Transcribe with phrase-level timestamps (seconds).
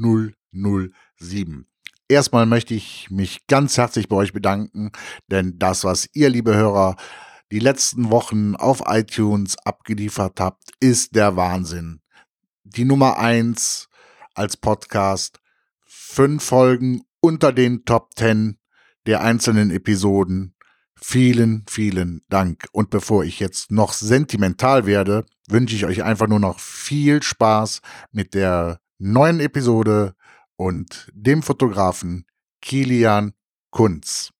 [0.00, 1.66] 0007.
[2.08, 4.92] Erstmal möchte ich mich ganz herzlich bei euch bedanken,
[5.30, 6.96] denn das, was ihr, liebe Hörer,
[7.52, 12.00] die letzten Wochen auf iTunes abgeliefert habt, ist der Wahnsinn.
[12.64, 13.88] Die Nummer eins
[14.34, 15.40] als Podcast,
[15.86, 18.58] fünf Folgen unter den Top Ten
[19.06, 20.54] der einzelnen Episoden.
[21.00, 22.68] Vielen, vielen Dank.
[22.72, 27.80] Und bevor ich jetzt noch sentimental werde, wünsche ich euch einfach nur noch viel Spaß
[28.12, 30.14] mit der neuen Episode
[30.56, 32.26] und dem Fotografen
[32.60, 33.32] Kilian
[33.70, 34.32] Kunz.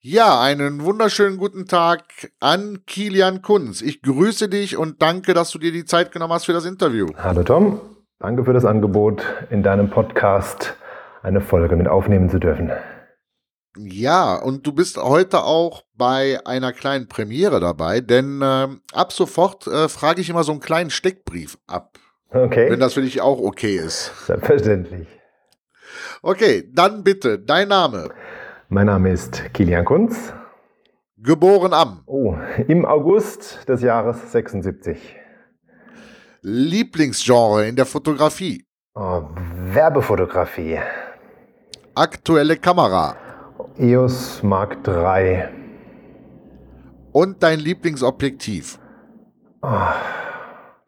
[0.00, 3.80] Ja, einen wunderschönen guten Tag an Kilian Kunz.
[3.80, 7.08] Ich grüße dich und danke, dass du dir die Zeit genommen hast für das Interview.
[7.16, 7.80] Hallo Tom,
[8.18, 10.76] danke für das Angebot, in deinem Podcast
[11.22, 12.70] eine Folge mit aufnehmen zu dürfen.
[13.76, 19.66] Ja, und du bist heute auch bei einer kleinen Premiere dabei, denn äh, ab sofort
[19.66, 21.98] äh, frage ich immer so einen kleinen Steckbrief ab.
[22.30, 22.70] Okay.
[22.70, 24.26] Wenn das für dich auch okay ist.
[24.26, 25.08] Selbstverständlich.
[26.22, 28.10] Okay, dann bitte, dein Name.
[28.68, 30.32] Mein Name ist Kilian Kunz.
[31.16, 32.02] Geboren am.
[32.06, 32.36] Oh,
[32.68, 35.16] im August des Jahres 76.
[36.42, 38.64] Lieblingsgenre in der Fotografie.
[38.94, 39.22] Oh,
[39.72, 40.78] Werbefotografie.
[41.94, 43.16] Aktuelle Kamera.
[43.78, 45.48] EOS Mark III.
[47.12, 48.78] Und dein Lieblingsobjektiv?
[49.62, 49.68] Oh,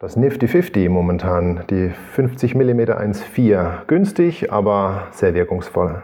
[0.00, 3.84] das Nifty 50 momentan, die 50 mm 1.4.
[3.86, 6.02] Günstig, aber sehr wirkungsvoll.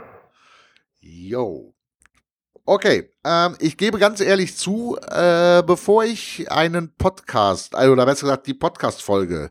[1.01, 1.73] Yo.
[2.67, 8.27] Okay, ähm, ich gebe ganz ehrlich zu, äh, bevor ich einen Podcast, also, oder besser
[8.27, 9.49] gesagt die Podcast-Folge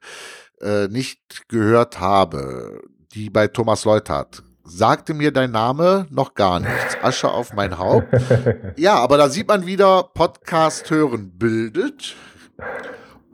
[0.61, 2.81] äh, nicht gehört habe,
[3.15, 6.97] die bei Thomas Leuthardt sagte mir dein Name noch gar nichts.
[7.01, 8.07] Asche auf mein Haupt.
[8.77, 12.15] Ja, aber da sieht man wieder, Podcast hören bildet.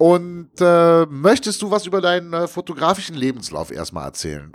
[0.01, 4.51] Und äh, möchtest du was über deinen äh, fotografischen Lebenslauf erstmal erzählen?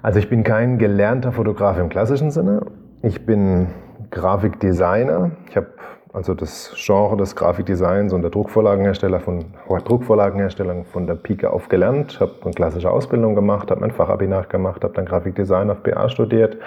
[0.00, 2.64] Also ich bin kein gelernter Fotograf im klassischen Sinne.
[3.02, 3.66] Ich bin
[4.12, 5.32] Grafikdesigner.
[5.48, 5.72] Ich habe
[6.12, 12.20] also das Genre des Grafikdesigns und der Druckvorlagenhersteller von Druckvorlagenherstellung von der Pike auf gelernt,
[12.20, 16.58] habe eine klassische Ausbildung gemacht, habe mein Fachabi nachgemacht, habe dann Grafikdesign auf BA studiert.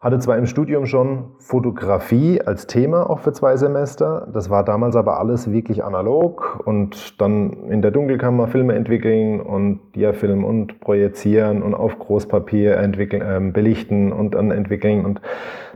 [0.00, 4.94] Hatte zwar im Studium schon Fotografie als Thema auch für zwei Semester, das war damals
[4.94, 11.62] aber alles wirklich analog und dann in der Dunkelkammer Filme entwickeln und Diafilm und projizieren
[11.62, 15.20] und auf Großpapier entwickeln, äh, belichten und dann entwickeln und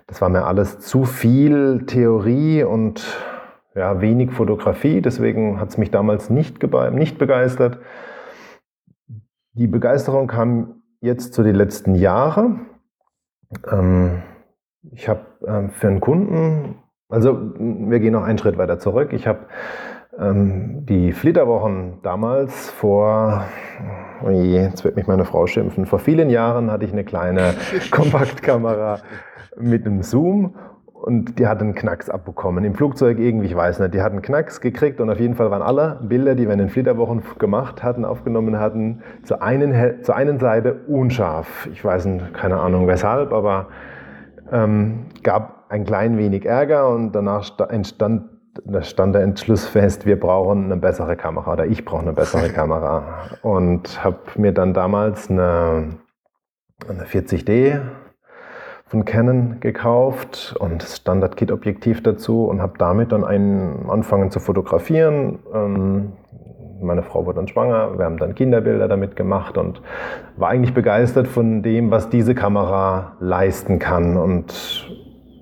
[0.06, 3.04] das war mir alles zu viel Theorie und
[3.74, 5.00] ja, wenig Fotografie.
[5.00, 6.62] Deswegen hat es mich damals nicht,
[6.92, 7.78] nicht begeistert.
[9.54, 12.66] Die Begeisterung kam jetzt zu den letzten Jahren.
[13.70, 14.22] Ähm,
[14.90, 16.76] ich habe ähm, für einen Kunden,
[17.08, 19.12] also wir gehen noch einen Schritt weiter zurück.
[19.12, 19.46] Ich habe
[20.18, 23.44] ähm, die Flitterwochen damals vor,
[24.24, 27.54] oh je, jetzt wird mich meine Frau schimpfen, vor vielen Jahren hatte ich eine kleine
[27.90, 29.00] Kompaktkamera
[29.56, 30.54] mit einem Zoom
[31.02, 32.64] und die hat einen Knacks abbekommen.
[32.64, 35.50] Im Flugzeug irgendwie, ich weiß nicht, die hat einen Knacks gekriegt und auf jeden Fall
[35.50, 40.14] waren alle Bilder, die wir in den Flitterwochen gemacht hatten, aufgenommen hatten, zur einen, zur
[40.14, 41.68] einen Seite unscharf.
[41.72, 43.66] Ich weiß nicht, keine Ahnung weshalb, aber
[44.52, 48.28] ähm, gab ein klein wenig Ärger und danach entstand
[48.66, 52.48] da stand der Entschluss fest, wir brauchen eine bessere Kamera oder ich brauche eine bessere
[52.52, 53.30] Kamera.
[53.40, 55.98] Und habe mir dann damals eine,
[56.86, 57.80] eine 40D
[58.92, 65.38] von Canon gekauft und Standard-Kit-Objektiv dazu und habe damit dann einen angefangen zu fotografieren.
[65.54, 66.12] Ähm,
[66.82, 69.80] meine Frau wurde dann schwanger, wir haben dann Kinderbilder damit gemacht und
[70.36, 74.18] war eigentlich begeistert von dem, was diese Kamera leisten kann.
[74.18, 74.86] Und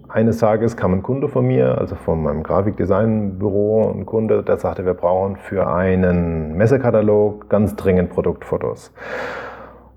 [0.07, 4.87] eines Tages kam ein Kunde von mir, also von meinem Grafikdesignbüro, ein Kunde, der sagte,
[4.87, 8.93] wir brauchen für einen Messekatalog ganz dringend Produktfotos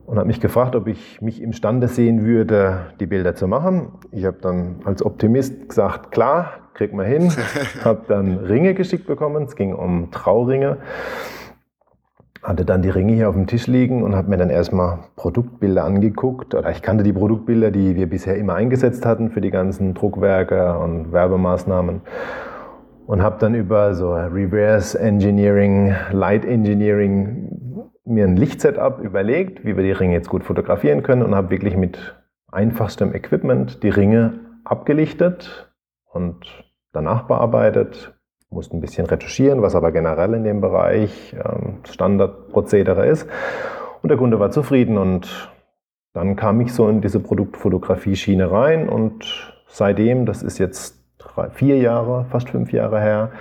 [0.05, 3.93] und hat mich gefragt, ob ich mich imstande sehen würde, die Bilder zu machen.
[4.11, 7.31] Ich habe dann als Optimist gesagt, klar, krieg mal hin.
[7.83, 9.43] habe dann Ringe geschickt bekommen.
[9.43, 10.77] Es ging um Trauringe.
[12.41, 15.85] Hatte dann die Ringe hier auf dem Tisch liegen und habe mir dann erstmal Produktbilder
[15.85, 16.53] angeguckt.
[16.53, 20.77] Oder ich kannte die Produktbilder, die wir bisher immer eingesetzt hatten für die ganzen Druckwerke
[20.77, 22.01] und Werbemaßnahmen.
[23.05, 27.62] Und habe dann über so Reverse Engineering, Light Engineering
[28.05, 31.77] mir ein Lichtsetup überlegt, wie wir die Ringe jetzt gut fotografieren können und habe wirklich
[31.77, 32.15] mit
[32.51, 35.73] einfachstem Equipment die Ringe abgelichtet
[36.11, 36.45] und
[36.91, 38.13] danach bearbeitet.
[38.49, 43.27] Musste ein bisschen retuschieren, was aber generell in dem Bereich ähm, Standardprozedere ist.
[44.01, 45.51] Und der Kunde war zufrieden und
[46.13, 51.77] dann kam ich so in diese Produktfotografie-Schiene rein und seitdem, das ist jetzt drei, vier
[51.79, 53.31] Jahre, fast fünf Jahre her,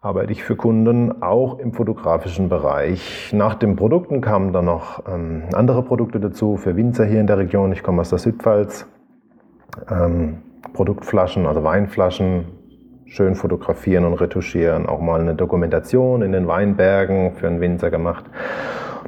[0.00, 3.32] arbeite ich für Kunden auch im fotografischen Bereich.
[3.32, 7.38] Nach den Produkten kamen dann noch ähm, andere Produkte dazu für Winzer hier in der
[7.38, 7.72] Region.
[7.72, 8.86] Ich komme aus der Südpfalz.
[9.90, 10.38] Ähm,
[10.72, 12.46] Produktflaschen, also Weinflaschen,
[13.06, 14.86] schön fotografieren und retuschieren.
[14.86, 18.24] Auch mal eine Dokumentation in den Weinbergen für einen Winzer gemacht.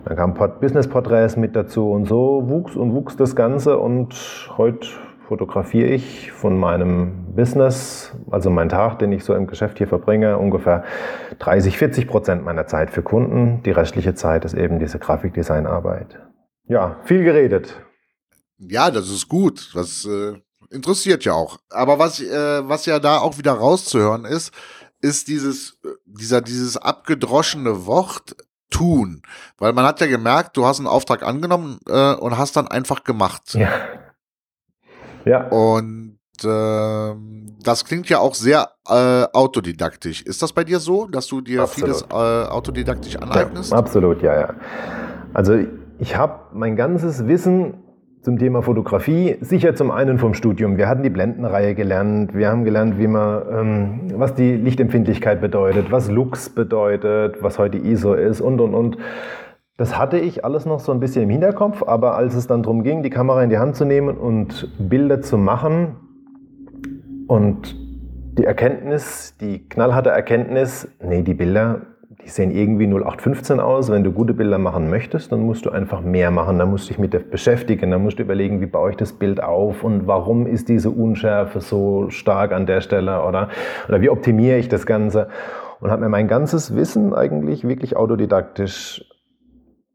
[0.04, 4.88] Dann kamen Business-Porträts mit dazu und so wuchs und wuchs das Ganze und heute
[5.30, 10.36] fotografiere ich von meinem Business, also mein Tag, den ich so im Geschäft hier verbringe,
[10.36, 10.82] ungefähr
[11.38, 13.62] 30, 40 Prozent meiner Zeit für Kunden.
[13.62, 16.18] Die restliche Zeit ist eben diese Grafikdesignarbeit.
[16.66, 17.80] Ja, viel geredet.
[18.58, 19.70] Ja, das ist gut.
[19.74, 20.32] Das äh,
[20.70, 21.58] interessiert ja auch.
[21.70, 24.52] Aber was, äh, was ja da auch wieder rauszuhören ist,
[25.00, 28.34] ist dieses, äh, dieser, dieses abgedroschene Wort
[28.68, 29.22] tun.
[29.58, 33.04] Weil man hat ja gemerkt, du hast einen Auftrag angenommen äh, und hast dann einfach
[33.04, 33.54] gemacht.
[33.54, 33.68] Ja.
[35.24, 35.48] Ja.
[35.48, 37.14] Und äh,
[37.62, 40.22] das klingt ja auch sehr äh, autodidaktisch.
[40.22, 41.96] Ist das bei dir so, dass du dir absolut.
[41.96, 43.72] vieles äh, autodidaktisch aneignest?
[43.72, 44.54] Ja, absolut, ja, ja.
[45.34, 45.58] Also
[45.98, 47.74] ich habe mein ganzes Wissen
[48.22, 50.76] zum Thema Fotografie sicher zum einen vom Studium.
[50.76, 52.34] Wir hatten die Blendenreihe gelernt.
[52.34, 57.78] Wir haben gelernt, wie man, ähm, was die Lichtempfindlichkeit bedeutet, was Lux bedeutet, was heute
[57.78, 58.98] ISO ist und und und.
[59.80, 62.82] Das hatte ich alles noch so ein bisschen im Hinterkopf, aber als es dann darum
[62.82, 65.96] ging, die Kamera in die Hand zu nehmen und Bilder zu machen
[67.26, 67.74] und
[68.36, 71.80] die Erkenntnis, die knallharte Erkenntnis, nee, die Bilder,
[72.22, 73.90] die sehen irgendwie 0815 aus.
[73.90, 76.58] Wenn du gute Bilder machen möchtest, dann musst du einfach mehr machen.
[76.58, 77.90] Dann musst du dich mit beschäftigen.
[77.90, 81.62] Dann musst du überlegen, wie baue ich das Bild auf und warum ist diese Unschärfe
[81.62, 83.48] so stark an der Stelle oder,
[83.88, 85.28] oder wie optimiere ich das Ganze.
[85.80, 89.06] Und habe mir mein ganzes Wissen eigentlich wirklich autodidaktisch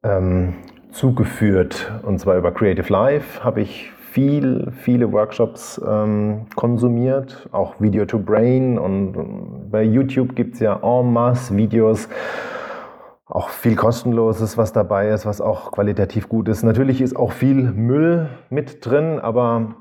[0.05, 0.53] ähm,
[0.91, 1.91] zugeführt.
[2.03, 8.17] Und zwar über Creative Life habe ich viel, viele Workshops ähm, konsumiert, auch Video to
[8.17, 12.07] Brain und bei YouTube gibt es ja en masse Videos,
[13.25, 16.63] auch viel kostenloses, was dabei ist, was auch qualitativ gut ist.
[16.63, 19.75] Natürlich ist auch viel Müll mit drin, aber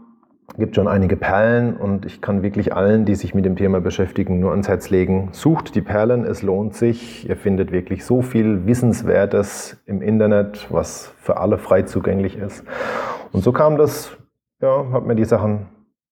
[0.57, 4.39] gibt schon einige Perlen und ich kann wirklich allen, die sich mit dem Thema beschäftigen,
[4.39, 5.31] nur ans Herz legen.
[5.33, 7.29] Sucht die Perlen, es lohnt sich.
[7.29, 12.65] Ihr findet wirklich so viel Wissenswertes im Internet, was für alle frei zugänglich ist.
[13.33, 14.17] Und so kam das,
[14.61, 15.67] ja, habe mir die Sachen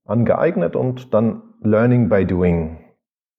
[0.04, 2.78] angeeignet und dann Learning by Doing.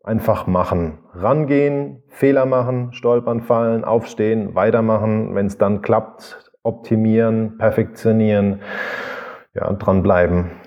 [0.05, 5.35] Einfach machen, rangehen, Fehler machen, stolpern, fallen, aufstehen, weitermachen.
[5.35, 8.61] Wenn es dann klappt, optimieren, perfektionieren,
[9.53, 10.62] ja, dranbleiben.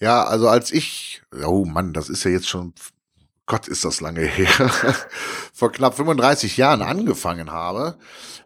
[0.00, 2.74] Ja, also als ich, oh Mann, das ist ja jetzt schon,
[3.46, 4.70] Gott, ist das lange her,
[5.52, 7.96] vor knapp 35 Jahren angefangen habe,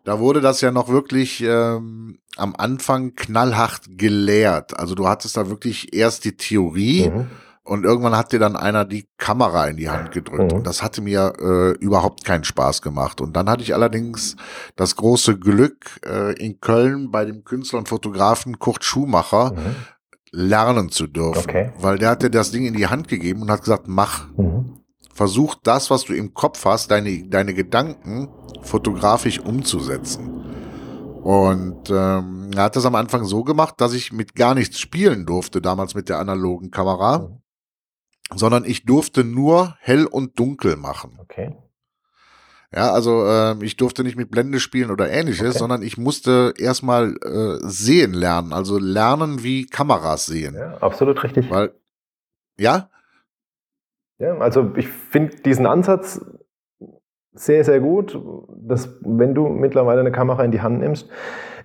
[0.05, 4.79] da wurde das ja noch wirklich ähm, am Anfang knallhart gelehrt.
[4.79, 7.27] Also du hattest da wirklich erst die Theorie mhm.
[7.65, 10.53] und irgendwann hat dir dann einer die Kamera in die Hand gedrückt.
[10.53, 10.59] Mhm.
[10.59, 13.21] Und das hatte mir äh, überhaupt keinen Spaß gemacht.
[13.21, 14.37] Und dann hatte ich allerdings
[14.77, 19.77] das große Glück, äh, in Köln bei dem Künstler und Fotografen Kurt Schumacher mhm
[20.33, 21.43] lernen zu dürfen.
[21.49, 21.73] Okay.
[21.79, 24.29] Weil der hat dir das Ding in die Hand gegeben und hat gesagt, mach.
[24.37, 24.77] Mhm.
[25.13, 28.29] Versuch das, was du im Kopf hast, deine, deine Gedanken
[28.63, 30.45] fotografisch umzusetzen.
[31.23, 35.27] Und ähm, er hat das am Anfang so gemacht, dass ich mit gar nichts spielen
[35.27, 37.43] durfte, damals mit der analogen Kamera, mhm.
[38.35, 41.19] sondern ich durfte nur hell und dunkel machen.
[41.21, 41.55] Okay.
[42.75, 45.59] Ja, also äh, ich durfte nicht mit Blende spielen oder ähnliches, okay.
[45.59, 50.55] sondern ich musste erstmal äh, sehen lernen, also lernen, wie Kameras sehen.
[50.55, 51.51] Ja, absolut richtig.
[51.51, 51.73] Weil,
[52.59, 52.89] ja?
[54.19, 56.25] Ja, also ich finde diesen Ansatz
[57.33, 61.09] sehr, sehr gut, dass wenn du mittlerweile eine Kamera in die Hand nimmst,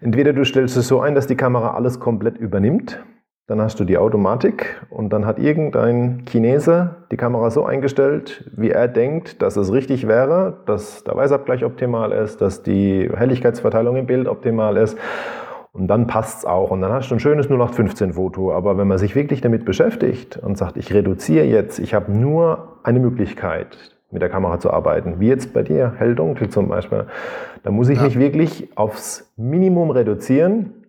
[0.01, 3.03] entweder du stellst es so ein, dass die Kamera alles komplett übernimmt,
[3.47, 8.71] dann hast du die Automatik und dann hat irgendein Chinese die Kamera so eingestellt, wie
[8.71, 14.07] er denkt, dass es richtig wäre, dass der Weißabgleich optimal ist, dass die Helligkeitsverteilung im
[14.07, 14.97] Bild optimal ist.
[15.73, 16.71] Und dann passt es auch.
[16.71, 18.53] Und dann hast du ein schönes 0815-Foto.
[18.53, 22.79] Aber wenn man sich wirklich damit beschäftigt und sagt, ich reduziere jetzt, ich habe nur
[22.83, 23.77] eine Möglichkeit,
[24.09, 27.07] mit der Kamera zu arbeiten, wie jetzt bei dir, hell-dunkel zum Beispiel,
[27.63, 28.05] dann muss ich ja.
[28.05, 30.84] mich wirklich aufs Minimum reduzieren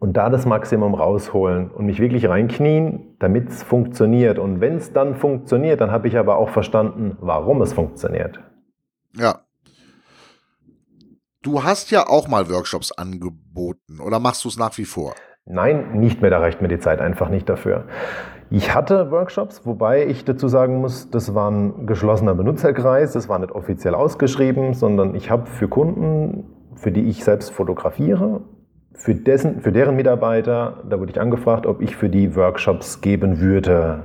[0.00, 4.38] und da das Maximum rausholen und mich wirklich reinknien, damit es funktioniert.
[4.38, 8.40] Und wenn es dann funktioniert, dann habe ich aber auch verstanden, warum es funktioniert.
[9.14, 9.40] Ja.
[11.42, 15.14] du hast ja auch mal Workshops angeboten oder machst du es nach wie vor?
[15.46, 17.86] Nein, nicht mehr, da reicht mir die Zeit einfach nicht dafür.
[18.50, 23.38] Ich hatte Workshops, wobei ich dazu sagen muss, das war ein geschlossener Benutzerkreis, das war
[23.38, 26.44] nicht offiziell ausgeschrieben, sondern ich habe für Kunden,
[26.76, 28.42] für die ich selbst fotografiere,
[29.00, 33.40] für, dessen, für deren Mitarbeiter, da wurde ich angefragt, ob ich für die Workshops geben
[33.40, 34.02] würde.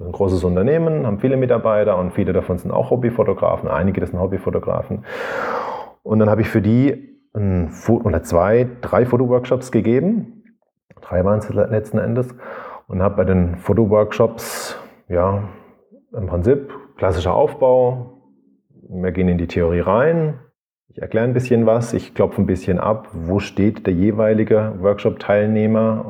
[0.00, 5.04] Ein großes Unternehmen, haben viele Mitarbeiter und viele davon sind auch Hobbyfotografen, einige sind Hobbyfotografen.
[6.02, 10.44] Und dann habe ich für die ein, oder zwei, drei Fotoworkshops gegeben.
[11.02, 12.34] Drei waren es letzten Endes.
[12.86, 14.78] Und habe bei den Fotoworkshops,
[15.08, 15.42] ja,
[16.16, 18.22] im Prinzip klassischer Aufbau.
[18.88, 20.40] Wir gehen in die Theorie rein.
[20.98, 21.92] Ich erkläre ein bisschen was.
[21.92, 26.04] Ich klopfe ein bisschen ab, wo steht der jeweilige Workshop-Teilnehmer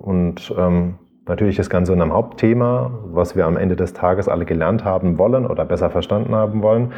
[0.00, 4.44] und ähm, natürlich das Ganze in einem Hauptthema, was wir am Ende des Tages alle
[4.44, 6.92] gelernt haben wollen oder besser verstanden haben wollen.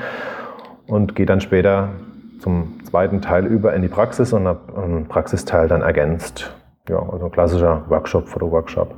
[0.88, 1.90] Und gehe dann später
[2.40, 6.52] zum zweiten Teil über in die Praxis und habe einen Praxisteil dann ergänzt.
[6.88, 8.92] Ja, also klassischer Workshop, Foto-Workshop.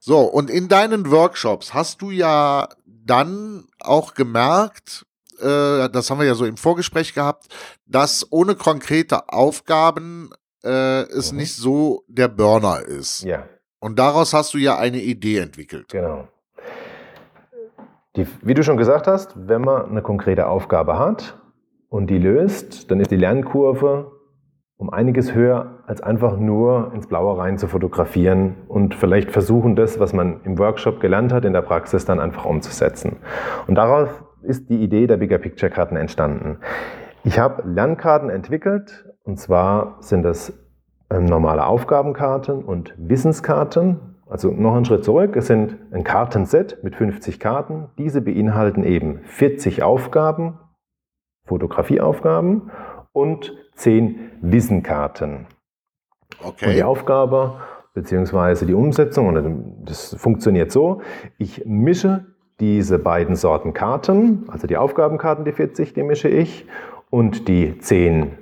[0.00, 5.06] So, und in deinen Workshops hast du ja dann auch gemerkt,
[5.40, 7.46] äh, das haben wir ja so im Vorgespräch gehabt,
[7.86, 10.30] dass ohne konkrete Aufgaben
[10.64, 11.38] äh, es mhm.
[11.38, 13.22] nicht so der Burner ist.
[13.22, 13.44] Ja.
[13.80, 15.88] Und daraus hast du ja eine Idee entwickelt.
[15.90, 16.28] Genau.
[18.16, 21.38] Die, wie du schon gesagt hast, wenn man eine konkrete Aufgabe hat
[21.88, 24.10] und die löst, dann ist die Lernkurve
[24.78, 29.98] um einiges höher, als einfach nur ins Blaue rein zu fotografieren und vielleicht versuchen, das,
[29.98, 33.16] was man im Workshop gelernt hat, in der Praxis dann einfach umzusetzen.
[33.66, 36.58] Und darauf ist die Idee der Bigger Picture Karten entstanden.
[37.24, 40.52] Ich habe Lernkarten entwickelt und zwar sind das
[41.10, 44.16] ähm, normale Aufgabenkarten und Wissenskarten.
[44.26, 45.36] Also noch einen Schritt zurück.
[45.36, 47.88] Es sind ein Kartenset mit 50 Karten.
[47.96, 50.58] Diese beinhalten eben 40 Aufgaben,
[51.46, 52.70] Fotografieaufgaben
[53.12, 55.46] und 10 Wissenkarten.
[56.42, 56.66] Okay.
[56.66, 57.60] Und die Aufgabe
[57.94, 58.66] bzw.
[58.66, 61.00] die Umsetzung, das funktioniert so,
[61.38, 62.26] ich mische
[62.60, 66.66] diese beiden Sorten Karten, also die Aufgabenkarten, die 40, die mische ich,
[67.10, 68.36] und die 10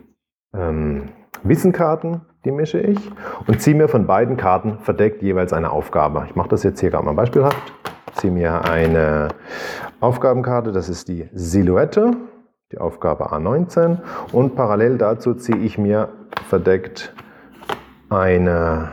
[0.54, 1.08] ähm,
[1.42, 2.98] Wissenkarten, die mische ich,
[3.46, 6.24] und ziehe mir von beiden Karten verdeckt jeweils eine Aufgabe.
[6.26, 7.72] Ich mache das jetzt hier gerade mal beispielhaft.
[8.14, 9.28] Ziehe mir eine
[10.00, 12.12] Aufgabenkarte, das ist die Silhouette,
[12.72, 13.98] die Aufgabe A19
[14.32, 16.08] und parallel dazu ziehe ich mir
[16.48, 17.14] verdeckt
[18.08, 18.92] eine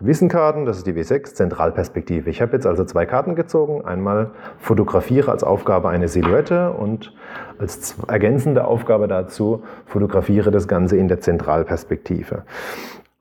[0.00, 2.30] Wissenkarten, das ist die W6, Zentralperspektive.
[2.30, 3.84] Ich habe jetzt also zwei Karten gezogen.
[3.84, 7.12] Einmal fotografiere als Aufgabe eine Silhouette und
[7.58, 12.44] als ergänzende Aufgabe dazu fotografiere das Ganze in der Zentralperspektive.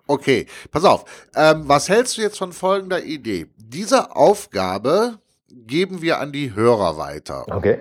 [0.07, 1.29] Okay, pass auf.
[1.35, 3.47] Ähm, was hältst du jetzt von folgender Idee?
[3.57, 5.19] Diese Aufgabe
[5.49, 7.45] geben wir an die Hörer weiter.
[7.47, 7.79] Okay.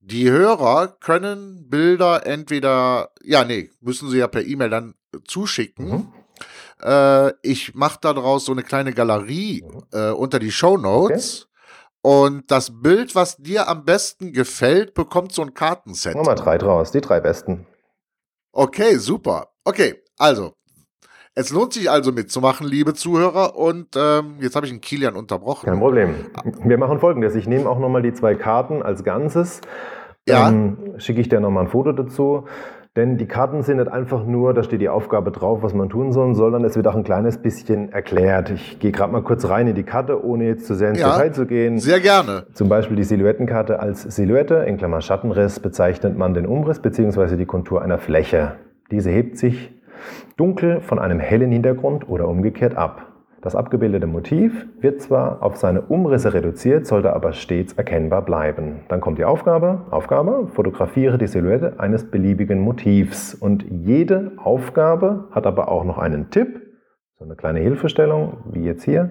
[0.00, 4.94] Die Hörer können Bilder entweder, ja, nee, müssen sie ja per E-Mail dann
[5.24, 5.88] zuschicken.
[5.88, 6.12] Mhm.
[6.82, 9.82] Äh, ich mache daraus so eine kleine Galerie mhm.
[9.92, 11.42] äh, unter die Show Notes.
[11.42, 11.50] Okay.
[12.02, 16.14] Und das Bild, was dir am besten gefällt, bekommt so ein Kartenset.
[16.14, 17.66] Mach mal drei draus, die drei besten.
[18.52, 19.48] Okay, super.
[19.64, 20.52] Okay, also,
[21.34, 23.56] es lohnt sich also mitzumachen, liebe Zuhörer.
[23.56, 25.66] Und ähm, jetzt habe ich einen Kilian unterbrochen.
[25.66, 26.26] Kein Problem.
[26.62, 27.34] Wir machen folgendes.
[27.34, 29.60] Ich nehme auch nochmal die zwei Karten als Ganzes.
[30.28, 30.44] Ja.
[30.44, 32.46] Dann schicke ich dir nochmal ein Foto dazu.
[32.96, 36.12] Denn die Karten sind nicht einfach nur, da steht die Aufgabe drauf, was man tun
[36.12, 38.50] soll, sondern es wird auch ein kleines bisschen erklärt.
[38.50, 41.10] Ich gehe gerade mal kurz rein in die Karte, ohne jetzt zu sehr ins ja,
[41.10, 41.80] Detail zu gehen.
[41.80, 42.46] Sehr gerne.
[42.52, 47.36] Zum Beispiel die Silhouettenkarte als Silhouette, in Klammer Schattenriss, bezeichnet man den Umriss bzw.
[47.36, 48.52] die Kontur einer Fläche.
[48.92, 49.72] Diese hebt sich
[50.36, 53.13] dunkel von einem hellen Hintergrund oder umgekehrt ab.
[53.44, 58.80] Das abgebildete Motiv wird zwar auf seine Umrisse reduziert, sollte aber stets erkennbar bleiben.
[58.88, 59.82] Dann kommt die Aufgabe.
[59.90, 63.34] Aufgabe, fotografiere die Silhouette eines beliebigen Motivs.
[63.34, 66.58] Und jede Aufgabe hat aber auch noch einen Tipp,
[67.18, 69.10] so eine kleine Hilfestellung, wie jetzt hier.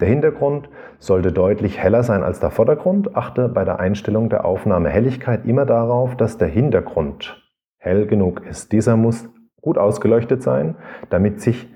[0.00, 3.14] Der Hintergrund sollte deutlich heller sein als der Vordergrund.
[3.14, 8.72] Achte bei der Einstellung der Aufnahme Helligkeit immer darauf, dass der Hintergrund hell genug ist.
[8.72, 9.28] Dieser muss
[9.60, 10.76] gut ausgeleuchtet sein,
[11.10, 11.68] damit sich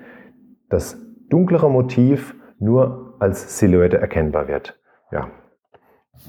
[0.67, 0.97] das
[1.31, 4.79] dunklere Motiv nur als Silhouette erkennbar wird.
[5.11, 5.29] Ja.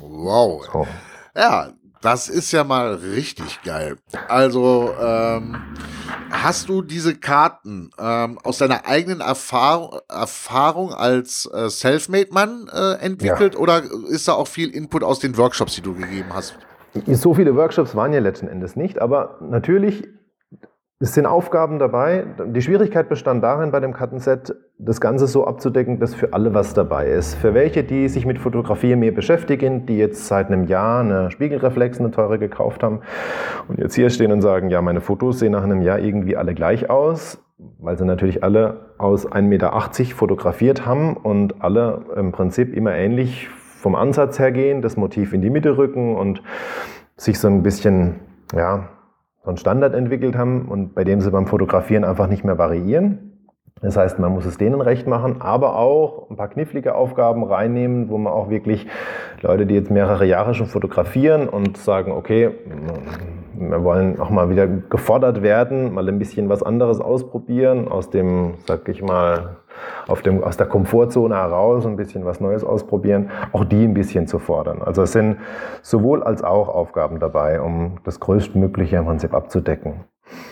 [0.01, 0.65] Wow.
[0.73, 0.87] So.
[1.37, 3.97] Ja, das ist ja mal richtig geil.
[4.29, 5.57] Also, ähm,
[6.31, 13.55] hast du diese Karten ähm, aus deiner eigenen Erfahrung, Erfahrung als äh, Selfmade-Mann äh, entwickelt
[13.55, 13.61] ja.
[13.61, 16.59] oder ist da auch viel Input aus den Workshops, die du gegeben hast?
[17.07, 20.09] So viele Workshops waren ja letzten Endes nicht, aber natürlich
[21.03, 22.27] es sind Aufgaben dabei.
[22.47, 26.75] Die Schwierigkeit bestand darin, bei dem Kartenset das Ganze so abzudecken, dass für alle was
[26.75, 27.35] dabei ist.
[27.35, 31.99] Für welche, die sich mit Fotografie mehr beschäftigen, die jetzt seit einem Jahr eine Spiegelreflex,
[31.99, 33.01] eine teure gekauft haben
[33.67, 36.55] und jetzt hier stehen und sagen, ja, meine Fotos sehen nach einem Jahr irgendwie alle
[36.55, 37.43] gleich aus,
[37.81, 39.73] weil sie natürlich alle aus 1,80 Meter
[40.15, 45.43] fotografiert haben und alle im Prinzip immer ähnlich vom Ansatz her gehen, das Motiv in
[45.43, 46.45] die Mitte rücken und
[47.17, 48.21] sich so ein bisschen,
[48.55, 48.89] ja,
[49.43, 53.33] so einen Standard entwickelt haben und bei dem sie beim Fotografieren einfach nicht mehr variieren.
[53.81, 58.09] Das heißt, man muss es denen recht machen, aber auch ein paar knifflige Aufgaben reinnehmen,
[58.11, 58.87] wo man auch wirklich
[59.41, 62.53] Leute, die jetzt mehrere Jahre schon fotografieren und sagen, okay,
[63.55, 68.55] wir wollen auch mal wieder gefordert werden, mal ein bisschen was anderes ausprobieren, aus dem,
[68.67, 69.57] sag ich mal,
[70.25, 74.39] dem, aus der Komfortzone heraus ein bisschen was Neues ausprobieren, auch die ein bisschen zu
[74.39, 74.83] fordern.
[74.83, 75.39] Also es sind
[75.83, 80.05] sowohl als auch Aufgaben dabei, um das Größtmögliche im Prinzip abzudecken.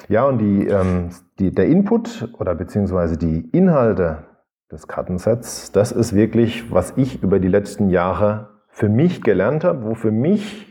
[0.08, 4.24] Ja, und die, ähm, die, der Input oder beziehungsweise die Inhalte
[4.70, 9.84] des Kartensets, das ist wirklich, was ich über die letzten Jahre für mich gelernt habe,
[9.84, 10.69] wo für mich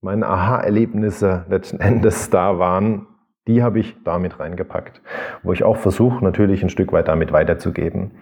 [0.00, 3.06] meine Aha-Erlebnisse letzten Endes da waren,
[3.46, 5.00] die habe ich damit reingepackt,
[5.42, 8.12] wo ich auch versuche, natürlich ein Stück weit damit weiterzugeben.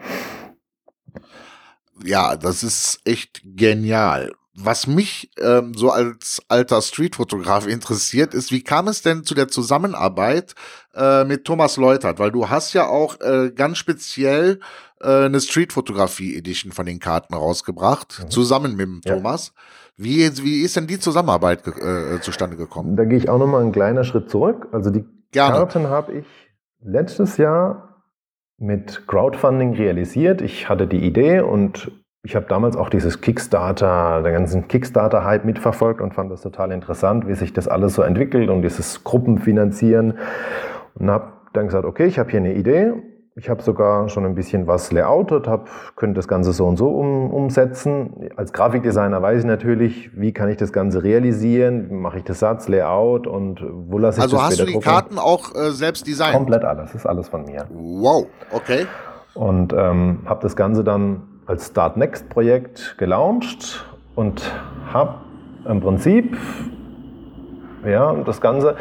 [2.04, 4.32] Ja, das ist echt genial.
[4.58, 9.48] Was mich ähm, so als alter Streetfotograf interessiert, ist, wie kam es denn zu der
[9.48, 10.54] Zusammenarbeit
[10.94, 12.18] äh, mit Thomas Leutert?
[12.18, 14.60] Weil du hast ja auch äh, ganz speziell
[15.00, 18.30] äh, eine Streetfotografie-Edition von den Karten rausgebracht, mhm.
[18.30, 19.14] zusammen mit dem ja.
[19.14, 19.52] Thomas.
[19.96, 22.96] Wie, wie ist denn die Zusammenarbeit äh, zustande gekommen?
[22.96, 24.68] Da gehe ich auch nochmal einen kleinen Schritt zurück.
[24.72, 25.56] Also die Gerne.
[25.56, 26.26] Karten habe ich
[26.80, 28.02] letztes Jahr
[28.58, 30.40] mit Crowdfunding realisiert.
[30.40, 31.90] Ich hatte die Idee und
[32.26, 37.28] ich habe damals auch dieses Kickstarter, den ganzen Kickstarter-Hype mitverfolgt und fand das total interessant,
[37.28, 40.18] wie sich das alles so entwickelt und dieses Gruppenfinanzieren.
[40.94, 42.94] Und habe dann gesagt, okay, ich habe hier eine Idee
[43.38, 46.88] ich habe sogar schon ein bisschen was layoutet, hab, könnte das Ganze so und so
[46.88, 48.30] um, umsetzen.
[48.34, 52.38] Als Grafikdesigner weiß ich natürlich, wie kann ich das Ganze realisieren, wie mache ich das
[52.38, 54.84] Satz, Layout und wo lasse ich also das Also hast du die drucken.
[54.84, 56.32] Karten auch äh, selbst designt?
[56.32, 57.66] Komplett alles, das ist alles von mir.
[57.68, 58.86] Wow, okay.
[59.34, 64.52] Und ähm, habe das Ganze dann als Start Next Projekt gelauncht und
[64.92, 65.14] habe
[65.68, 66.36] im Prinzip
[67.84, 68.76] ja, das Ganze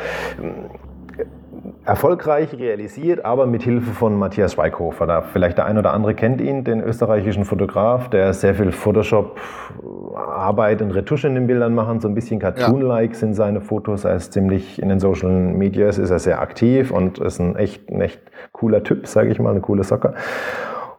[1.83, 5.05] erfolgreich realisiert, aber mit Hilfe von Matthias Schweighofer.
[5.05, 10.81] Da vielleicht der ein oder andere kennt ihn, den österreichischen Fotograf, der sehr viel Photoshop-Arbeit
[10.81, 13.17] und Retusche in den Bildern macht, so ein bisschen Cartoon-like ja.
[13.17, 14.05] sind seine Fotos.
[14.05, 17.89] Er ist ziemlich in den Social Medias, ist er sehr aktiv und ist ein echt,
[17.89, 20.15] ein echt cooler Typ, sage ich mal, eine coole Socke.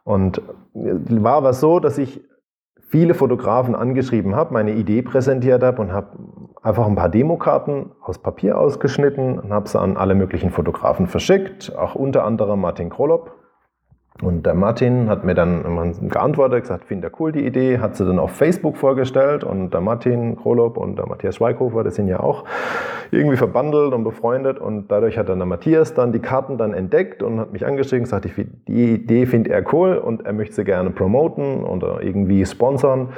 [0.06, 0.40] Und
[0.84, 2.22] war aber so, dass ich
[2.90, 6.16] viele Fotografen angeschrieben habe, meine Idee präsentiert habe und habe
[6.62, 11.76] einfach ein paar Demokarten aus Papier ausgeschnitten und habe sie an alle möglichen Fotografen verschickt,
[11.76, 13.32] auch unter anderem Martin Krolop.
[14.22, 18.06] Und der Martin hat mir dann geantwortet, gesagt, finde er cool die Idee, hat sie
[18.06, 19.44] dann auf Facebook vorgestellt.
[19.44, 22.44] Und der Martin Krolop und der Matthias Schweighofer, das sind ja auch
[23.10, 24.58] irgendwie verbandelt und befreundet.
[24.58, 28.04] Und dadurch hat dann der Matthias dann die Karten dann entdeckt und hat mich angeschrieben,
[28.04, 28.26] gesagt,
[28.68, 33.10] die Idee findet er cool und er möchte sie gerne promoten oder irgendwie sponsern.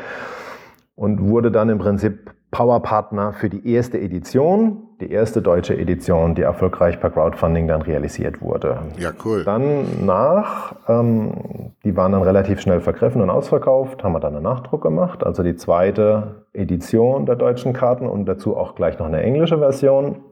[0.96, 6.42] Und wurde dann im Prinzip Powerpartner für die erste Edition, die erste deutsche Edition, die
[6.42, 8.78] erfolgreich per Crowdfunding dann realisiert wurde.
[8.98, 9.44] Ja, cool.
[9.44, 14.42] Dann nach, ähm, die waren dann relativ schnell vergriffen und ausverkauft, haben wir dann einen
[14.42, 19.22] Nachdruck gemacht, also die zweite Edition der deutschen Karten und dazu auch gleich noch eine
[19.22, 20.24] englische Version.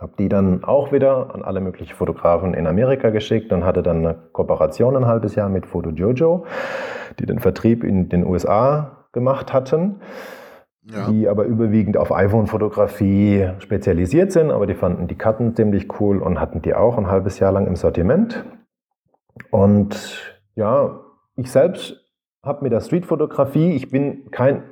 [0.00, 3.98] Habe die dann auch wieder an alle möglichen Fotografen in Amerika geschickt und hatte dann
[3.98, 6.46] eine Kooperation ein halbes Jahr mit Foto Jojo,
[7.18, 10.00] die den Vertrieb in den USA gemacht hatten
[10.92, 11.10] ja.
[11.10, 16.40] die aber überwiegend auf iPhone-Fotografie spezialisiert sind, aber die fanden die Karten ziemlich cool und
[16.40, 18.44] hatten die auch ein halbes Jahr lang im Sortiment.
[19.50, 21.00] Und ja,
[21.36, 21.96] ich selbst
[22.42, 24.62] habe mit der Streetfotografie, ich bin kein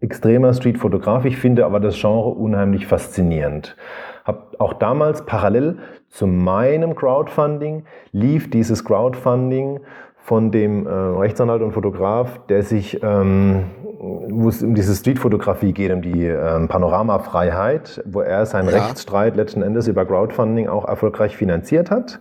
[0.00, 3.76] extremer Streetfotograf, ich finde aber das Genre unheimlich faszinierend.
[4.24, 9.80] Hab auch damals parallel zu meinem Crowdfunding lief dieses Crowdfunding
[10.26, 13.66] von dem äh, Rechtsanwalt und Fotograf, der sich ähm,
[14.00, 18.74] wo es um diese Streetfotografie geht, um die ähm, Panoramafreiheit, wo er seinen ja.
[18.74, 22.20] Rechtsstreit letzten Endes über Crowdfunding auch erfolgreich finanziert hat.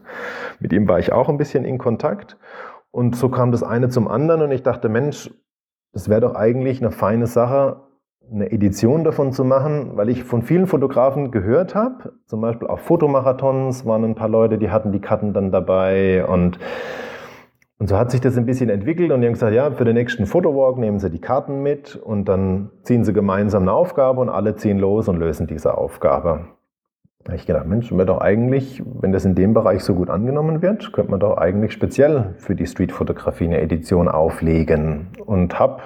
[0.60, 2.38] Mit ihm war ich auch ein bisschen in Kontakt.
[2.92, 5.32] Und so kam das eine zum anderen und ich dachte, Mensch,
[5.92, 7.82] das wäre doch eigentlich eine feine Sache,
[8.32, 12.82] eine Edition davon zu machen, weil ich von vielen Fotografen gehört habe, zum Beispiel auf
[12.82, 16.60] Fotomarathons waren ein paar Leute, die hatten die Karten dann dabei und
[17.78, 19.96] und so hat sich das ein bisschen entwickelt und die haben gesagt, ja, für den
[19.96, 24.30] nächsten Fotowalk nehmen sie die Karten mit und dann ziehen sie gemeinsam eine Aufgabe und
[24.30, 26.48] alle ziehen los und lösen diese Aufgabe.
[27.26, 30.12] Da habe ich gedacht, Mensch, wäre doch eigentlich, wenn das in dem Bereich so gut
[30.12, 35.08] angenommen wird, könnte man doch eigentlich speziell für die Streetfotografie eine Edition auflegen.
[35.26, 35.82] Und habe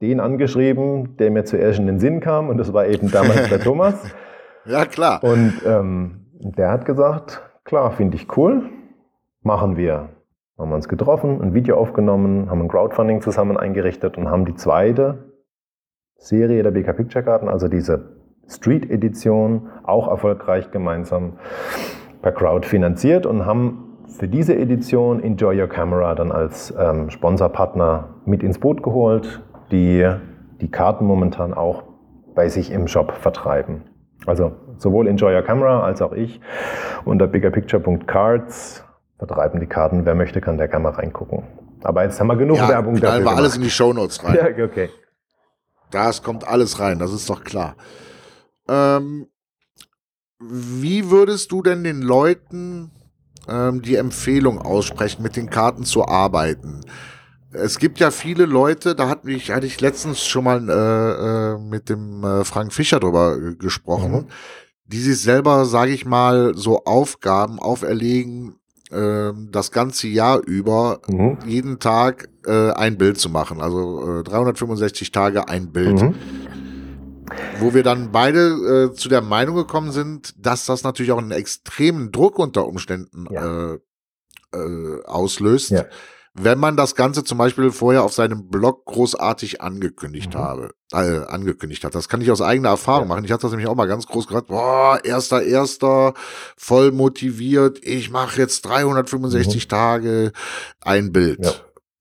[0.00, 3.60] den angeschrieben, der mir zuerst in den Sinn kam, und das war eben damals der
[3.62, 3.94] Thomas.
[4.64, 5.22] Ja, klar.
[5.22, 8.62] Und ähm, der hat gesagt, klar, finde ich cool,
[9.42, 10.08] machen wir.
[10.60, 14.54] Haben wir uns getroffen, ein Video aufgenommen, haben ein Crowdfunding zusammen eingerichtet und haben die
[14.54, 15.32] zweite
[16.18, 21.38] Serie der BK Picture Garden, also diese Street-Edition, auch erfolgreich gemeinsam
[22.20, 28.16] per Crowd finanziert und haben für diese Edition Enjoy Your Camera dann als ähm, Sponsorpartner
[28.26, 29.42] mit ins Boot geholt,
[29.72, 30.06] die
[30.60, 31.84] die Karten momentan auch
[32.34, 33.84] bei sich im Shop vertreiben.
[34.26, 36.38] Also sowohl Enjoy Your Camera als auch ich
[37.06, 38.84] unter biggerpicture.cards
[39.20, 40.04] vertreiben die Karten.
[40.04, 41.44] Wer möchte, kann da gerne mal reingucken.
[41.82, 43.12] Aber jetzt haben wir genug ja, Werbung dafür.
[43.12, 43.36] wir gemacht.
[43.36, 44.34] alles in die Shownotes rein.
[44.58, 44.90] Ja, okay.
[45.90, 47.76] Das kommt alles rein, das ist doch klar.
[48.68, 49.26] Ähm,
[50.40, 52.90] wie würdest du denn den Leuten
[53.48, 56.80] ähm, die Empfehlung aussprechen, mit den Karten zu arbeiten?
[57.52, 61.58] Es gibt ja viele Leute, da hatte ich, hatte ich letztens schon mal äh, äh,
[61.58, 64.26] mit dem äh, Frank Fischer drüber äh, gesprochen, Mhm.
[64.84, 68.59] die sich selber, sage ich mal, so Aufgaben auferlegen,
[69.50, 71.38] das ganze Jahr über Mhm.
[71.46, 73.60] jeden Tag äh, ein Bild zu machen.
[73.60, 76.00] Also äh, 365 Tage ein Bild.
[76.02, 76.14] Mhm.
[77.60, 81.30] Wo wir dann beide äh, zu der Meinung gekommen sind, dass das natürlich auch einen
[81.30, 83.74] extremen Druck unter Umständen Ja.
[83.74, 83.78] äh,
[84.52, 85.84] äh, auslöst, Ja.
[86.34, 90.38] Wenn man das Ganze zum Beispiel vorher auf seinem Blog großartig angekündigt Mhm.
[90.38, 91.94] habe, äh, angekündigt hat.
[91.94, 93.08] Das kann ich aus eigener Erfahrung Ja.
[93.08, 93.24] machen.
[93.24, 96.14] Ich hatte das nämlich auch mal ganz groß gesagt, boah, erster, erster,
[96.56, 100.32] voll motiviert, ich mache jetzt 365 Tage
[100.80, 101.40] ein Bild.
[101.40, 101.44] Mhm.
[101.46, 101.52] Ja.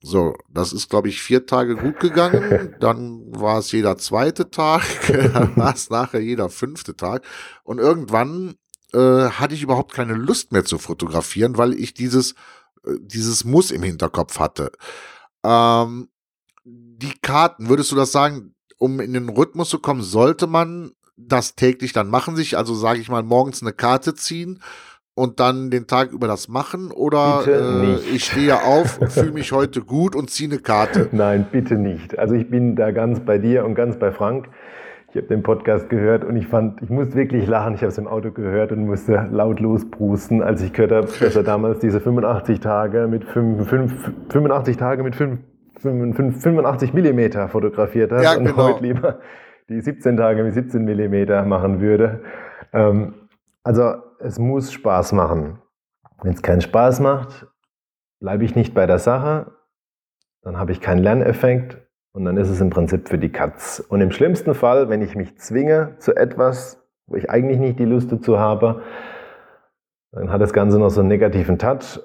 [0.01, 2.75] So, das ist, glaube ich, vier Tage gut gegangen.
[2.79, 4.81] Dann war es jeder zweite Tag,
[5.33, 7.23] dann war es nachher jeder fünfte Tag.
[7.63, 8.55] Und irgendwann
[8.93, 8.97] äh,
[9.29, 12.33] hatte ich überhaupt keine Lust mehr zu fotografieren, weil ich dieses,
[13.01, 14.71] dieses Muss im Hinterkopf hatte.
[15.43, 16.09] Ähm,
[16.63, 21.55] die Karten, würdest du das sagen, um in den Rhythmus zu kommen, sollte man das
[21.55, 24.61] täglich dann machen, sich also, sage ich mal, morgens eine Karte ziehen
[25.15, 26.91] und dann den Tag über das machen?
[26.91, 31.09] Oder äh, ich stehe auf, fühle mich heute gut und ziehe eine Karte?
[31.11, 32.17] Nein, bitte nicht.
[32.17, 34.49] Also ich bin da ganz bei dir und ganz bei Frank.
[35.11, 37.73] Ich habe den Podcast gehört und ich fand, ich musste wirklich lachen.
[37.73, 41.35] Ich habe es im Auto gehört und musste laut losbrusten, als ich gehört habe, dass
[41.35, 45.39] er damals diese 85 Tage mit 5, 5, 85 Tage mit 5,
[45.79, 48.57] 5, 85 Millimeter fotografiert hat Ja, und genau.
[48.69, 49.19] heute lieber
[49.67, 52.21] die 17 Tage mit 17 Millimeter machen würde.
[52.71, 53.15] Ähm,
[53.63, 55.59] also es muss Spaß machen.
[56.21, 57.47] Wenn es keinen Spaß macht,
[58.19, 59.53] bleibe ich nicht bei der Sache,
[60.43, 61.77] dann habe ich keinen Lerneffekt
[62.19, 63.79] und dann ist es im Prinzip für die Katz.
[63.87, 67.85] Und im schlimmsten Fall, wenn ich mich zwinge zu etwas, wo ich eigentlich nicht die
[67.85, 68.81] Lust dazu habe,
[70.11, 72.01] dann hat das Ganze noch so einen negativen Touch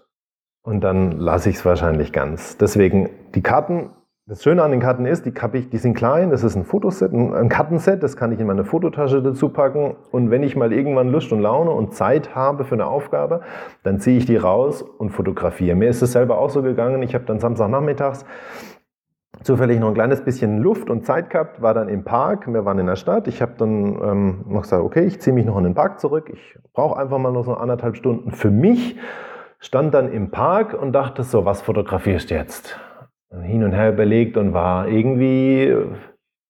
[0.62, 2.56] und dann lasse ich es wahrscheinlich ganz.
[2.58, 3.90] Deswegen die Karten,
[4.26, 7.12] das Schöne an den Karten ist, die, ich, die sind klein, das ist ein Fotoset,
[7.12, 11.08] ein Kartenset, das kann ich in meine Fototasche dazu packen und wenn ich mal irgendwann
[11.08, 13.40] Lust und Laune und Zeit habe für eine Aufgabe,
[13.82, 15.74] dann ziehe ich die raus und fotografiere.
[15.74, 18.24] Mir ist es selber auch so gegangen, ich habe dann Samstagnachmittags
[19.42, 22.78] zufällig noch ein kleines bisschen Luft und Zeit gehabt, war dann im Park, wir waren
[22.78, 23.28] in der Stadt.
[23.28, 26.30] Ich habe dann ähm, noch gesagt, okay, ich ziehe mich noch in den Park zurück.
[26.32, 28.96] Ich brauche einfach mal noch so anderthalb Stunden für mich.
[29.58, 32.78] Stand dann im Park und dachte so, was fotografierst du jetzt?
[33.42, 35.74] Hin und her überlegt und war irgendwie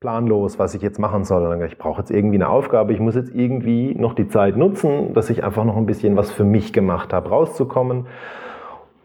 [0.01, 1.62] planlos, was ich jetzt machen soll.
[1.64, 2.92] Ich brauche jetzt irgendwie eine Aufgabe.
[2.92, 6.31] Ich muss jetzt irgendwie noch die Zeit nutzen, dass ich einfach noch ein bisschen was
[6.31, 8.07] für mich gemacht habe, rauszukommen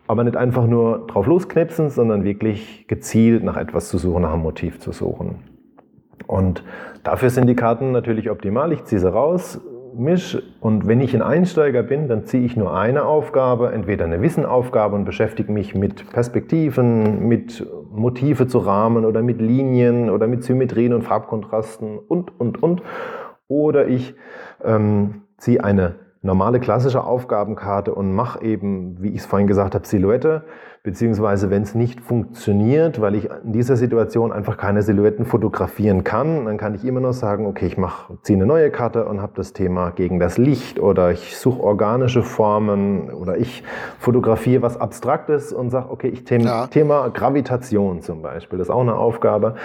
[0.09, 4.41] aber nicht einfach nur drauf losknipsen, sondern wirklich gezielt nach etwas zu suchen, nach einem
[4.41, 5.43] Motiv zu suchen.
[6.25, 6.63] Und
[7.03, 8.73] dafür sind die Karten natürlich optimal.
[8.73, 9.61] Ich ziehe sie raus,
[9.95, 14.19] misch und wenn ich ein Einsteiger bin, dann ziehe ich nur eine Aufgabe, entweder eine
[14.19, 20.43] Wissenaufgabe und beschäftige mich mit Perspektiven, mit Motive zu rahmen oder mit Linien oder mit
[20.43, 22.81] Symmetrien und Farbkontrasten und, und, und.
[23.47, 24.15] Oder ich
[24.63, 29.87] ähm, ziehe eine normale klassische Aufgabenkarte und mache eben, wie ich es vorhin gesagt habe,
[29.87, 30.43] Silhouette,
[30.83, 36.45] beziehungsweise wenn es nicht funktioniert, weil ich in dieser Situation einfach keine Silhouetten fotografieren kann,
[36.45, 39.33] dann kann ich immer noch sagen, okay, ich mache, ziehe eine neue Karte und habe
[39.35, 43.63] das Thema gegen das Licht oder ich suche organische Formen oder ich
[43.99, 46.67] fotografiere was Abstraktes und sage, okay, ich Thema, Ja.
[46.67, 49.55] Thema Gravitation zum Beispiel, das ist auch eine Aufgabe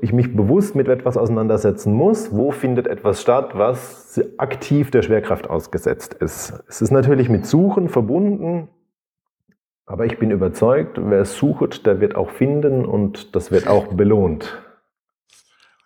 [0.00, 2.32] ich mich bewusst mit etwas auseinandersetzen muss.
[2.32, 6.54] Wo findet etwas statt, was aktiv der Schwerkraft ausgesetzt ist?
[6.68, 8.68] Es ist natürlich mit Suchen verbunden,
[9.86, 14.60] aber ich bin überzeugt, wer sucht, der wird auch finden und das wird auch belohnt.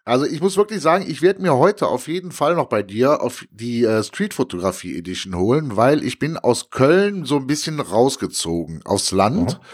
[0.05, 3.21] Also ich muss wirklich sagen, ich werde mir heute auf jeden Fall noch bei dir
[3.21, 8.81] auf die äh, Street-Fotografie Edition holen, weil ich bin aus Köln so ein bisschen rausgezogen
[8.87, 9.59] aufs Land.
[9.61, 9.65] Mhm.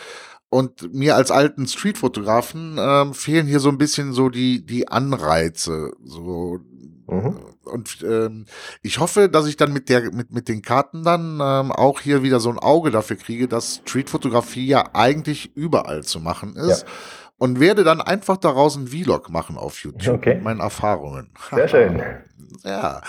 [0.54, 5.90] Und mir als alten Street-Fotografen ähm, fehlen hier so ein bisschen so die, die Anreize.
[6.04, 6.60] So,
[7.08, 7.40] mhm.
[7.64, 8.44] Und ähm,
[8.80, 12.22] ich hoffe, dass ich dann mit der, mit, mit den Karten dann ähm, auch hier
[12.22, 16.82] wieder so ein Auge dafür kriege, dass Street-Fotografie ja eigentlich überall zu machen ist.
[16.82, 16.88] Ja
[17.36, 20.34] und werde dann einfach daraus ein Vlog machen auf YouTube okay.
[20.36, 21.30] mit meinen Erfahrungen.
[21.50, 22.00] Sehr schön.
[22.64, 23.02] ja.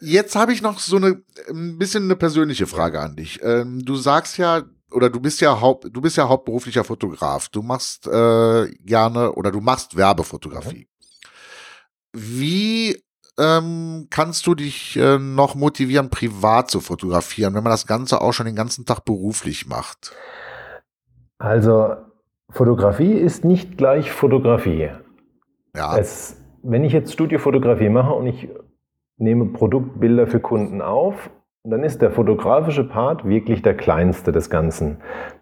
[0.00, 3.40] Jetzt habe ich noch so eine ein bisschen eine persönliche Frage an dich.
[3.44, 7.48] Ähm, du sagst ja oder du bist ja Haupt, du bist ja hauptberuflicher Fotograf.
[7.48, 10.86] Du machst äh, gerne oder du machst Werbefotografie.
[12.14, 12.18] Mhm.
[12.18, 13.02] Wie
[13.38, 18.32] ähm, kannst du dich äh, noch motivieren, privat zu fotografieren, wenn man das Ganze auch
[18.32, 20.14] schon den ganzen Tag beruflich macht?
[21.38, 21.96] Also
[22.50, 24.90] Fotografie ist nicht gleich Fotografie.
[25.74, 25.98] Ja.
[25.98, 28.48] Es, wenn ich jetzt Studiofotografie mache und ich
[29.18, 31.30] nehme Produktbilder für Kunden auf,
[31.68, 34.98] dann ist der fotografische Part wirklich der kleinste des Ganzen.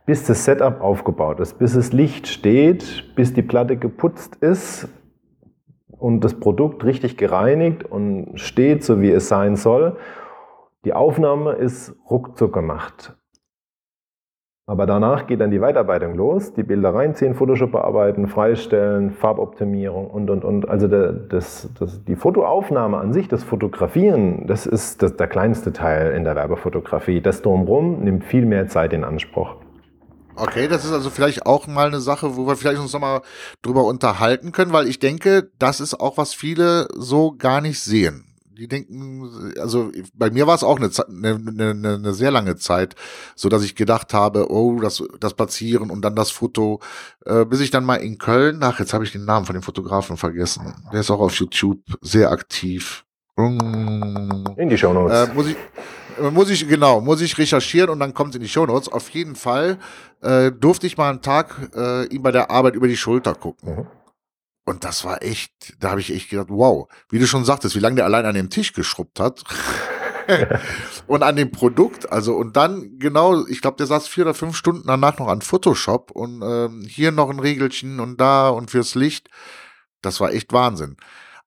[0.07, 4.89] Bis das Setup aufgebaut ist, bis das Licht steht, bis die Platte geputzt ist
[5.91, 9.97] und das Produkt richtig gereinigt und steht, so wie es sein soll.
[10.85, 13.17] Die Aufnahme ist ruckzuck gemacht.
[14.67, 20.31] Aber danach geht dann die Weiterarbeitung los, die Bilder reinziehen, Photoshop bearbeiten, freistellen, Farboptimierung und,
[20.31, 20.67] und, und.
[20.67, 25.75] Also der, das, das, die Fotoaufnahme an sich, das Fotografieren, das ist das, der kleinste
[25.75, 27.21] Teil in der Werbefotografie.
[27.21, 29.57] Das drumherum nimmt viel mehr Zeit in Anspruch.
[30.37, 33.21] Okay, das ist also vielleicht auch mal eine Sache, wo wir vielleicht uns nochmal
[33.61, 38.34] drüber unterhalten können, weil ich denke, das ist auch, was viele so gar nicht sehen
[38.57, 42.95] die denken, also bei mir war es auch eine, eine, eine, eine, sehr lange Zeit,
[43.35, 46.81] so dass ich gedacht habe, oh, das, das Platzieren und dann das Foto,
[47.27, 49.63] äh, bis ich dann mal in Köln, ach, jetzt habe ich den Namen von dem
[49.63, 50.75] Fotografen vergessen.
[50.93, 53.05] Der ist auch auf YouTube sehr aktiv.
[53.37, 55.29] In die Shownotes.
[55.29, 55.57] Äh, muss ich,
[56.33, 58.89] muss ich, genau, muss ich recherchieren und dann kommt es in die Shownotes.
[58.93, 59.79] Auf jeden Fall
[60.23, 63.77] äh, durfte ich mal einen Tag äh, ihm bei der Arbeit über die Schulter gucken.
[63.77, 63.87] Mhm.
[64.65, 67.81] Und das war echt, da habe ich echt gedacht, wow, wie du schon sagtest, wie
[67.81, 69.45] lange der allein an dem Tisch geschrubbt hat.
[71.07, 74.57] und an dem Produkt, also und dann genau, ich glaube, der saß vier oder fünf
[74.57, 78.95] Stunden danach noch an Photoshop und ähm, hier noch ein Regelchen und da und fürs
[78.95, 79.29] Licht.
[80.01, 80.97] Das war echt Wahnsinn.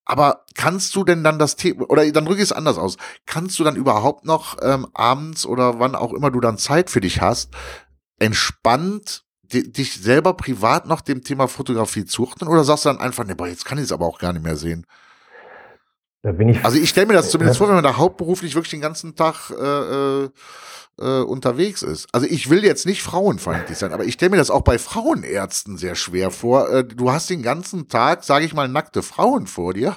[0.06, 3.60] Aber kannst du denn dann das Thema, oder dann drücke ich es anders aus, kannst
[3.60, 7.20] du dann überhaupt noch ähm, abends oder wann auch immer du dann Zeit für dich
[7.20, 7.54] hast,
[8.20, 13.36] entspannt dich selber privat noch dem Thema Fotografie zuchten oder sagst du dann einfach, ne,
[13.36, 14.86] boah, jetzt kann ich es aber auch gar nicht mehr sehen?
[16.24, 16.66] Da bin ich.
[16.66, 19.52] Also ich stelle mir das zumindest vor, wenn man da hauptberuflich wirklich den ganzen Tag
[19.52, 20.30] äh, äh,
[21.00, 22.08] äh, unterwegs ist.
[22.12, 25.78] Also ich will jetzt nicht frauenfeindlich sein, aber ich stelle mir das auch bei Frauenärzten
[25.78, 26.70] sehr schwer vor.
[26.70, 29.96] Äh, du hast den ganzen Tag, sage ich mal, nackte Frauen vor dir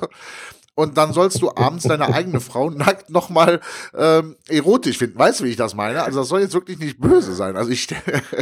[0.81, 3.61] und dann sollst du abends deine eigene Frau nackt nochmal
[3.95, 5.19] ähm, erotisch finden.
[5.19, 6.03] Weißt du, wie ich das meine?
[6.03, 7.57] Also das soll jetzt wirklich nicht böse sein.
[7.57, 7.87] Also ich,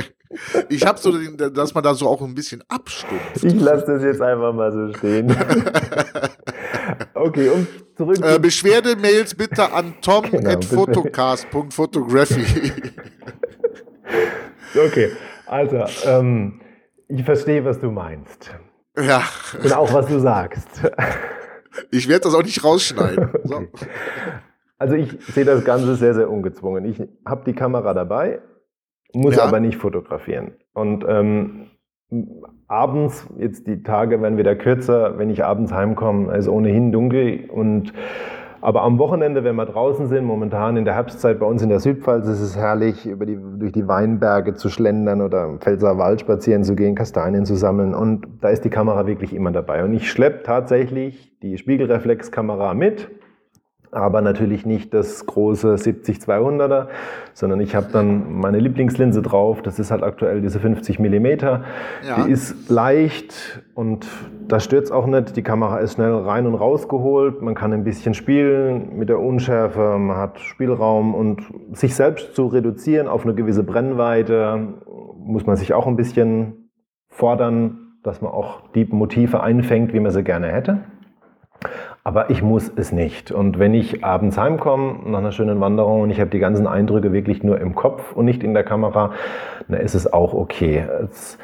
[0.69, 3.43] ich habe so, den, dass man da so auch ein bisschen abstumpft.
[3.43, 5.35] Ich lasse das jetzt einfach mal so stehen.
[7.15, 8.19] okay, um zurück.
[8.23, 10.61] Äh, Beschwerdemails bitte an tom genau,
[14.87, 15.11] okay,
[15.47, 16.61] also ähm,
[17.09, 18.51] ich verstehe, was du meinst.
[18.97, 19.23] Ja.
[19.61, 20.69] Und auch, was du sagst.
[21.91, 23.31] Ich werde das auch nicht rausschneiden.
[23.39, 23.49] Okay.
[23.49, 23.87] So.
[24.79, 26.85] Also ich sehe das Ganze sehr, sehr ungezwungen.
[26.85, 28.41] Ich habe die Kamera dabei,
[29.13, 29.45] muss ja.
[29.45, 30.53] aber nicht fotografieren.
[30.73, 31.67] Und ähm,
[32.69, 37.93] abends, jetzt die Tage werden wieder kürzer, wenn ich abends heimkomme, ist ohnehin dunkel und
[38.61, 41.81] aber am Wochenende, wenn wir draußen sind, momentan in der Herbstzeit bei uns in der
[41.81, 46.21] Südpfalz, ist es herrlich, über die, durch die Weinberge zu schlendern oder im Pfälzer Wald
[46.21, 47.95] spazieren zu gehen, Kastanien zu sammeln.
[47.95, 49.85] Und da ist die Kamera wirklich immer dabei.
[49.85, 53.09] Und ich schleppe tatsächlich die Spiegelreflexkamera mit
[53.91, 56.89] aber natürlich nicht das große 70-200er,
[57.33, 59.63] sondern ich habe dann meine Lieblingslinse drauf.
[59.63, 61.27] Das ist halt aktuell diese 50 mm.
[61.27, 61.63] Ja.
[62.17, 64.07] Die ist leicht und
[64.47, 65.37] da stört es auch nicht.
[65.37, 67.43] Die Kamera ist schnell rein und rausgeholt.
[67.43, 69.99] Man kann ein bisschen spielen mit der Unschärfe.
[69.99, 74.75] Man hat Spielraum und sich selbst zu reduzieren auf eine gewisse Brennweite
[75.29, 76.71] muss man sich auch ein bisschen
[77.09, 80.81] fordern, dass man auch die Motive einfängt, wie man sie gerne hätte.
[82.09, 83.31] Aber ich muss es nicht.
[83.33, 87.13] Und wenn ich abends heimkomme nach einer schönen Wanderung und ich habe die ganzen Eindrücke
[87.13, 89.13] wirklich nur im Kopf und nicht in der Kamera,
[89.69, 90.87] dann ist es auch okay.
[91.05, 91.37] Es,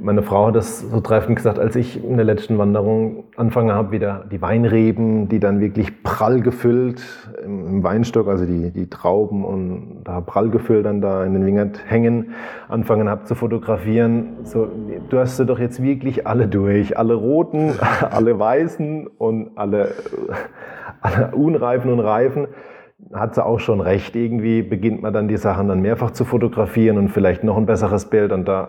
[0.00, 3.90] Meine Frau hat das so treffend gesagt, als ich in der letzten Wanderung angefangen habe,
[3.90, 7.02] wieder die Weinreben, die dann wirklich prall gefüllt
[7.44, 11.80] im Weinstock, also die, die Trauben und da prall gefüllt dann da in den Wingert
[11.84, 12.30] hängen,
[12.68, 14.36] anfangen habe zu fotografieren.
[14.44, 14.68] So,
[15.10, 16.96] du hast sie doch jetzt wirklich alle durch.
[16.96, 17.72] Alle roten,
[18.10, 19.94] alle weißen und alle,
[21.00, 22.46] alle unreifen und reifen
[23.12, 24.14] hat sie auch schon recht.
[24.14, 28.04] Irgendwie beginnt man dann die Sachen dann mehrfach zu fotografieren und vielleicht noch ein besseres
[28.04, 28.30] Bild.
[28.30, 28.68] Und da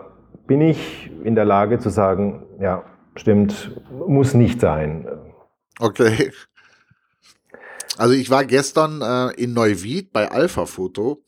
[0.50, 2.82] bin ich in der Lage zu sagen, ja,
[3.14, 3.70] stimmt,
[4.08, 5.06] muss nicht sein.
[5.78, 6.32] Okay.
[7.96, 11.22] Also ich war gestern äh, in Neuwied bei Alpha Foto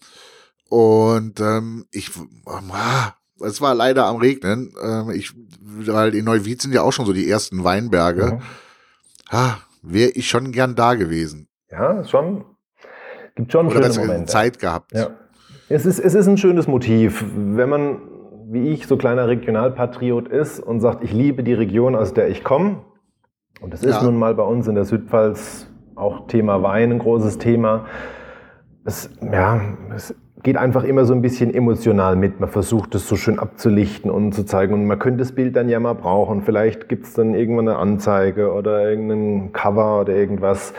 [0.68, 2.10] und ähm, ich,
[2.46, 3.12] ah,
[3.44, 4.74] es war leider am Regnen.
[4.82, 8.24] Ähm, ich, weil in Neuwied sind ja auch schon so die ersten Weinberge.
[8.24, 8.42] Mhm.
[9.30, 11.46] Ah, Wäre ich schon gern da gewesen.
[11.70, 12.44] Ja, schon.
[13.36, 14.32] Gibt schon Oder schöne Momente.
[14.32, 14.90] Zeit gehabt.
[14.92, 15.10] Ja.
[15.68, 17.24] Es ist, es ist ein schönes Motiv.
[17.36, 18.11] Wenn man
[18.52, 22.44] wie ich so kleiner Regionalpatriot ist und sagt, ich liebe die Region, aus der ich
[22.44, 22.82] komme.
[23.60, 24.02] Und das ist ja.
[24.02, 27.86] nun mal bei uns in der Südpfalz auch Thema Wein ein großes Thema.
[28.84, 29.60] Es, ja,
[29.94, 32.40] es geht einfach immer so ein bisschen emotional mit.
[32.40, 34.74] Man versucht es so schön abzulichten und zu zeigen.
[34.74, 36.42] Und man könnte das Bild dann ja mal brauchen.
[36.42, 40.74] Vielleicht gibt es dann irgendwann eine Anzeige oder irgendein Cover oder irgendwas.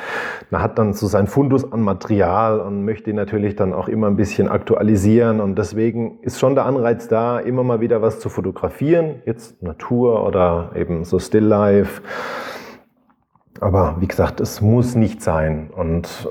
[0.49, 4.07] Man hat dann so sein Fundus an Material und möchte ihn natürlich dann auch immer
[4.07, 5.39] ein bisschen aktualisieren.
[5.39, 9.21] Und deswegen ist schon der Anreiz da, immer mal wieder was zu fotografieren.
[9.25, 12.01] Jetzt Natur oder eben so Still Life.
[13.61, 15.69] Aber wie gesagt, es muss nicht sein.
[15.73, 16.27] Und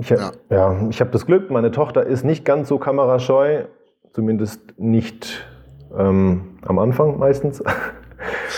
[0.00, 0.32] ich, ja.
[0.50, 3.64] ja, ich habe das Glück, meine Tochter ist nicht ganz so kamerascheu,
[4.12, 5.46] zumindest nicht
[5.96, 7.62] ähm, am Anfang meistens.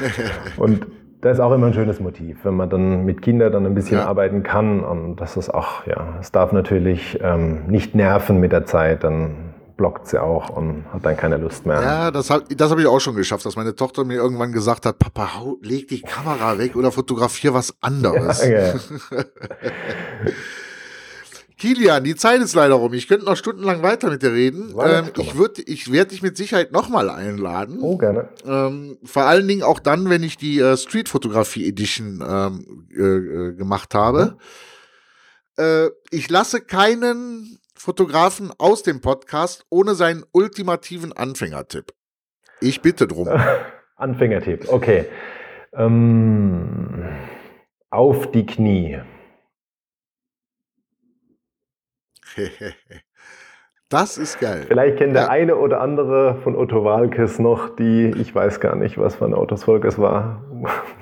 [0.56, 0.86] und
[1.20, 3.98] da ist auch immer ein schönes Motiv, wenn man dann mit Kindern dann ein bisschen
[3.98, 4.06] ja.
[4.06, 4.84] arbeiten kann.
[4.84, 9.54] Und das ist auch, ja, es darf natürlich ähm, nicht nerven mit der Zeit, dann
[9.76, 11.80] blockt sie auch und hat dann keine Lust mehr.
[11.80, 14.86] Ja, das habe das hab ich auch schon geschafft, dass meine Tochter mir irgendwann gesagt
[14.86, 18.44] hat, Papa, hau, leg die Kamera weg oder fotografier was anderes.
[18.46, 18.74] Ja, ja.
[21.58, 22.94] Kilian, die Zeit ist leider rum.
[22.94, 24.74] Ich könnte noch stundenlang weiter mit dir reden.
[24.80, 27.78] Ähm, ich würde, ich werde dich mit Sicherheit nochmal einladen.
[27.80, 28.28] Oh, gerne.
[28.46, 33.02] Ähm, vor allen Dingen auch dann, wenn ich die äh, Street Fotografie Edition ähm, äh,
[33.02, 34.36] äh, gemacht habe.
[35.58, 35.64] Mhm.
[35.64, 41.92] Äh, ich lasse keinen Fotografen aus dem Podcast ohne seinen ultimativen Anfängertipp.
[42.60, 43.28] Ich bitte drum.
[43.96, 45.06] Anfängertipp, okay.
[45.72, 47.08] Ähm,
[47.90, 49.00] auf die Knie.
[53.90, 54.64] Das ist geil.
[54.68, 55.22] Vielleicht kennt ja.
[55.22, 59.24] der eine oder andere von Otto Walkes noch die, ich weiß gar nicht, was für
[59.24, 60.44] ein Autosvolk es war,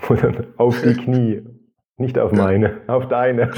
[0.56, 1.42] auf die Knie.
[1.98, 3.50] Nicht auf meine, auf deine.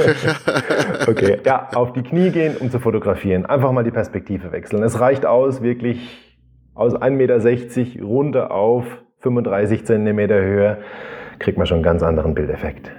[1.08, 3.44] okay, ja, auf die Knie gehen, um zu fotografieren.
[3.44, 4.82] Einfach mal die Perspektive wechseln.
[4.82, 6.38] Es reicht aus, wirklich
[6.74, 7.10] aus 1,60
[7.96, 8.84] Meter runter auf
[9.18, 10.78] 35 Zentimeter Höhe,
[11.40, 12.92] kriegt man schon einen ganz anderen Bildeffekt.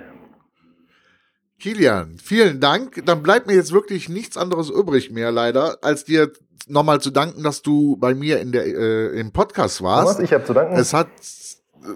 [1.59, 3.05] Kilian, vielen Dank.
[3.05, 6.31] Dann bleibt mir jetzt wirklich nichts anderes übrig mehr, leider, als dir
[6.67, 10.13] nochmal zu danken, dass du bei mir in der, äh, im Podcast warst.
[10.13, 10.75] Thomas, ich habe zu danken.
[10.75, 11.07] Es hat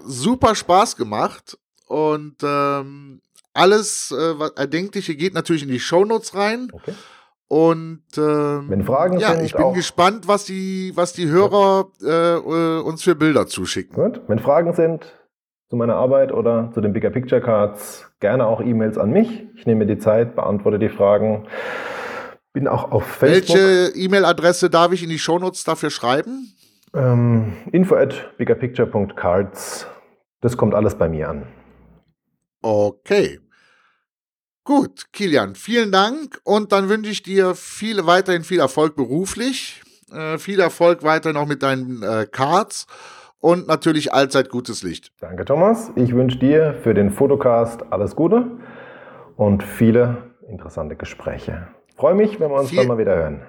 [0.04, 3.20] super Spaß gemacht und ähm,
[3.52, 6.68] alles äh, was Erdenkliche geht natürlich in die Shownotes rein.
[6.72, 6.94] Okay.
[7.48, 12.08] Und ähm, Wenn Fragen ja, sind, ich bin gespannt, was die, was die Hörer äh,
[12.08, 13.94] äh, uns für Bilder zuschicken.
[13.94, 14.22] Gut.
[14.26, 15.12] Wenn Fragen sind,
[15.74, 19.44] zu meiner Arbeit oder zu den Bigger Picture Cards, gerne auch E-Mails an mich.
[19.56, 21.48] Ich nehme mir die Zeit, beantworte die Fragen.
[22.52, 23.56] Bin auch auf Facebook.
[23.56, 26.54] Welche E-Mail-Adresse darf ich in die Shownotes dafür schreiben?
[26.94, 29.88] Ähm, info at biggerpicture.cards.
[30.40, 31.42] Das kommt alles bei mir an.
[32.62, 33.40] Okay.
[34.62, 39.82] Gut, Kilian, vielen Dank und dann wünsche ich dir viel, weiterhin viel Erfolg beruflich,
[40.12, 42.86] äh, viel Erfolg weiterhin auch mit deinen äh, Cards
[43.44, 45.12] und natürlich allzeit gutes Licht.
[45.20, 45.92] Danke, Thomas.
[45.96, 48.52] Ich wünsche dir für den Fotocast alles Gute
[49.36, 51.68] und viele interessante Gespräche.
[51.94, 53.42] Freue mich, wenn wir uns Viel dann mal wieder hören.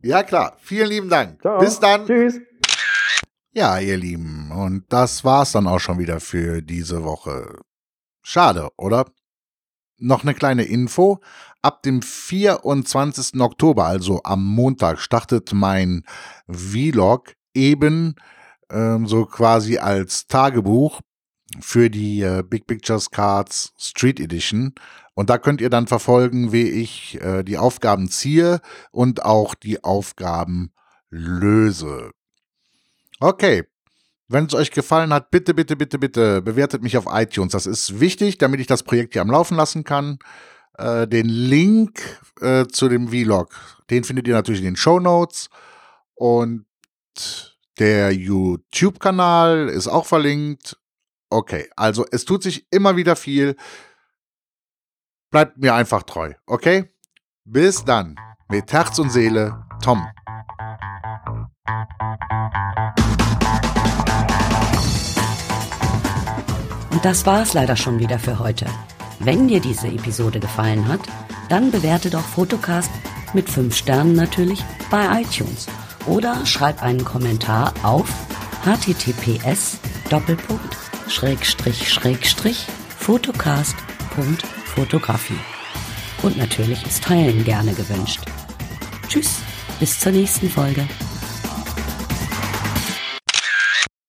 [0.00, 0.56] Ja, klar.
[0.60, 1.42] Vielen lieben Dank.
[1.42, 1.58] Ciao.
[1.58, 2.06] Bis dann.
[2.06, 2.40] Tschüss.
[3.52, 7.58] Ja, ihr Lieben, und das war's dann auch schon wieder für diese Woche.
[8.22, 9.04] Schade, oder?
[9.98, 11.18] Noch eine kleine Info.
[11.60, 13.38] Ab dem 24.
[13.38, 16.04] Oktober, also am Montag, startet mein
[16.48, 18.14] Vlog eben
[18.70, 21.00] ähm, so quasi als Tagebuch
[21.60, 24.74] für die äh, Big Pictures Cards Street Edition.
[25.14, 28.60] Und da könnt ihr dann verfolgen, wie ich äh, die Aufgaben ziehe
[28.90, 30.72] und auch die Aufgaben
[31.10, 32.10] löse.
[33.20, 33.64] Okay.
[34.30, 37.52] Wenn es euch gefallen hat, bitte, bitte, bitte, bitte bewertet mich auf iTunes.
[37.52, 40.18] Das ist wichtig, damit ich das Projekt hier am Laufen lassen kann.
[40.76, 43.48] Äh, den Link äh, zu dem Vlog,
[43.88, 45.48] den findet ihr natürlich in den Show Notes.
[46.14, 46.66] Und
[47.78, 50.76] Der YouTube-Kanal ist auch verlinkt.
[51.30, 53.54] Okay, also es tut sich immer wieder viel.
[55.30, 56.90] Bleibt mir einfach treu, okay?
[57.44, 58.16] Bis dann.
[58.48, 60.04] Mit Herz und Seele, Tom.
[66.90, 68.66] Und das war es leider schon wieder für heute.
[69.20, 71.00] Wenn dir diese Episode gefallen hat,
[71.48, 72.90] dann bewerte doch Fotocast
[73.34, 75.68] mit 5 Sternen natürlich bei iTunes
[76.06, 78.08] oder schreib einen Kommentar auf
[78.64, 79.78] https
[82.98, 85.38] fotocast.fotografie.
[86.22, 88.20] Und natürlich ist Teilen gerne gewünscht.
[89.08, 89.36] Tschüss,
[89.78, 90.86] bis zur nächsten Folge.